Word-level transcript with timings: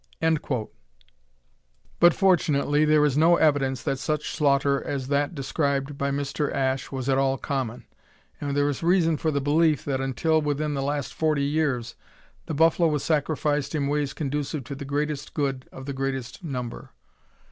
But, 1.99 2.15
fortunately, 2.15 2.85
there 2.85 3.05
is 3.05 3.15
no 3.19 3.35
evidence 3.35 3.83
that 3.83 3.99
such 3.99 4.31
slaughter 4.31 4.83
as 4.83 5.09
that 5.09 5.35
described 5.35 5.95
by 5.95 6.09
Mr. 6.09 6.51
Ashe 6.51 6.91
was 6.91 7.07
at 7.07 7.19
all 7.19 7.37
common, 7.37 7.85
and 8.39 8.57
there 8.57 8.67
is 8.67 8.81
reason 8.81 9.15
for 9.15 9.29
the 9.29 9.39
belief 9.39 9.85
that 9.85 10.01
until 10.01 10.41
within 10.41 10.73
the 10.73 10.81
last 10.81 11.13
forty 11.13 11.43
years 11.45 11.93
the 12.47 12.55
buffalo 12.55 12.87
was 12.89 13.03
sacrificed 13.03 13.75
in 13.75 13.85
ways 13.85 14.13
conducive 14.13 14.63
to 14.63 14.73
the 14.73 14.85
greatest 14.85 15.35
good 15.35 15.69
of 15.71 15.85
the 15.85 15.93
greatest 15.93 16.43
number. 16.43 16.93